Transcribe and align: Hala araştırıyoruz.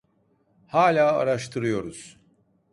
Hala 0.67 1.11
araştırıyoruz. 1.11 2.17